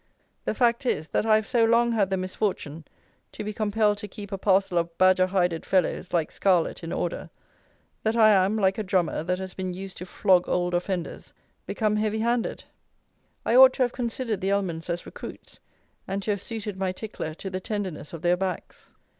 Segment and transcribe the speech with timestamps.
[0.45, 2.85] The fact is, that I have so long had the misfortune
[3.33, 7.29] to be compelled to keep a parcel of badger hided fellows, like SCARLETT, in order,
[8.01, 11.33] that I am, like a drummer that has been used to flog old offenders,
[11.67, 12.63] become heavy handed.
[13.45, 15.59] I ought to have considered the Ellmans as recruits
[16.07, 18.89] and to have suited my tickler to the tenderness of their backs.